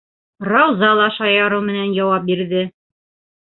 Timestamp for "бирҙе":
2.33-2.67